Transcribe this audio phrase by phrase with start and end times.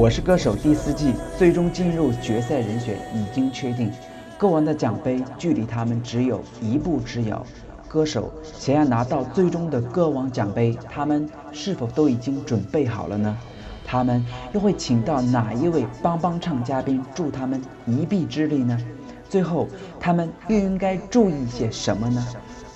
[0.00, 3.92] 我是歌手第四季最终进入决赛人选已经确定，
[4.38, 7.44] 歌王的奖杯距离他们只有一步之遥。
[7.86, 13.36] 歌手想要拿到最终的歌王奖杯，他们是否都已经准备好了呢？
[13.84, 14.24] 他们
[14.54, 18.80] 又会请到哪一位帮帮唱嘉宾助他们一臂之力呢？
[19.28, 19.68] 最后，
[20.00, 22.26] 他们又应该注意些什么呢？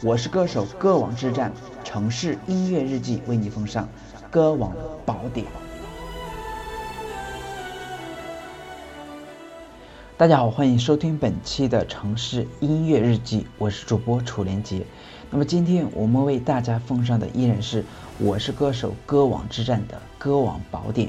[0.02, 1.50] 我是歌手歌王之战
[1.82, 3.89] 城市音乐日记为你奉上
[4.31, 4.70] 歌王
[5.06, 5.46] 宝典。
[10.17, 14.87] 大家好，欢迎收听本期的城市音乐日记，我是主播楚连杰。
[15.29, 17.82] 那么今天我们为大家奉上的依然是
[18.21, 21.09] 《我是歌手歌王之战》的歌王宝典。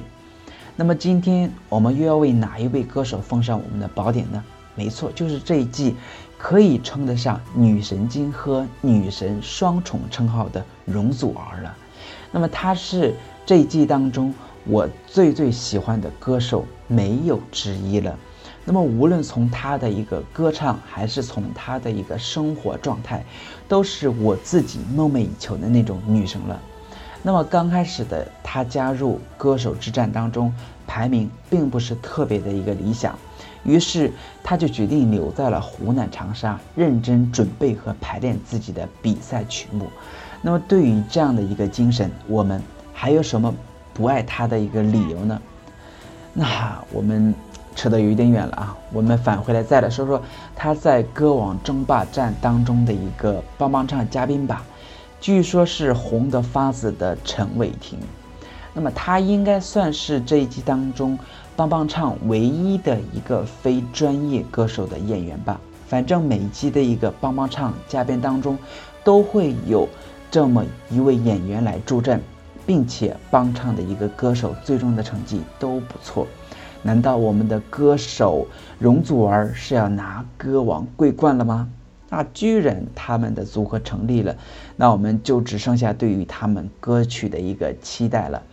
[0.76, 4.44] 那么今天我们又要为哪一位歌手奉上我们的宝典呢？
[4.74, 5.96] 没错，就是这一季
[6.36, 11.78] 可以称得上女神经和女神双重称号的容祖儿了。
[12.32, 13.14] 那么她是
[13.46, 14.34] 这一季当中
[14.66, 18.18] 我最最喜欢的歌手，没有之一了。
[18.68, 23.24] 那么，无论从她的一个歌唱，还是从她的一个生活状态，
[23.68, 26.60] 都是我自己梦寐以求的那种女神了。
[27.22, 30.52] 那么刚开始的她加入歌手之战当中，
[30.88, 33.16] 排名并不是特别的一个理想，
[33.64, 34.12] 于是
[34.44, 39.88] 她就决定留在了湖南长沙，认真准备和排练自己的比赛曲目。
[40.42, 42.60] 那么对于这样的一个精神，我们
[42.92, 43.54] 还有什么
[43.94, 45.40] 不爱她的一个理由呢？
[46.34, 47.32] 那我们。
[47.76, 50.22] 扯得有点远了啊，我们返回来再来说说
[50.56, 54.66] 他在歌王争霸战当中的一个帮帮唱嘉宾吧。
[55.20, 58.00] 据说是红得发紫的陈伟霆，
[58.74, 61.18] 那么他应该算是这一季当中
[61.56, 65.60] 帮帮唱唯一的一个非专业歌手的演员吧。
[65.88, 68.58] 反正每一季的一个帮帮唱嘉宾当中，
[69.04, 69.88] 都会有
[70.32, 72.22] 这么一位演员来助阵，
[72.66, 76.28] 并且帮唱的一个歌手最终的成绩都不错。
[76.86, 78.46] 难道我们的歌手
[78.78, 81.68] 容祖儿是要拿歌王桂冠了吗？
[82.12, 84.36] 那居然他们的组合成立了，
[84.76, 88.44] 那我们就只剩下对于他们歌曲的一个期待了。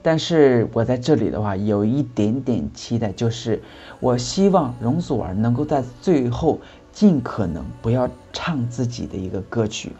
[0.00, 3.60] 但是我在这里的话，有一点点期待，就是
[3.98, 6.60] 我希望容祖儿能够在最后
[6.92, 9.90] 尽可能不要唱自己的一个歌曲，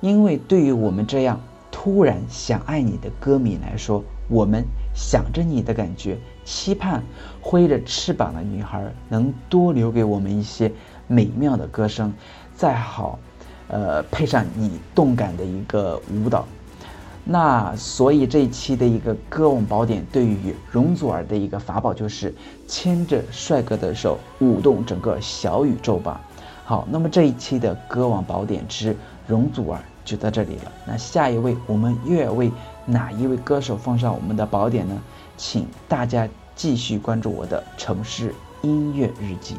[0.00, 1.40] 因为对于我们这样
[1.72, 4.64] 突然想爱你的歌迷来说，我们。
[4.94, 7.02] 想着你的感觉，期盼
[7.40, 10.70] 挥着翅膀的女孩能多留给我们一些
[11.06, 12.12] 美妙的歌声，
[12.54, 13.18] 再好，
[13.68, 16.46] 呃，配上你动感的一个舞蹈。
[17.24, 22.34] 那所以这一期的一个歌王宝典，对于容祖儿的一个法宝就是
[22.66, 26.20] 牵着帅哥的手，舞动整个小宇宙吧。
[26.64, 30.72] 好，那么这一期的歌王宝典之容祖儿就到这里了。
[30.86, 32.50] 那下一位，我们又要为。
[32.84, 35.00] 哪一位歌手奉上我们的宝典呢？
[35.36, 39.54] 请大家继续关注我的城市音乐日记。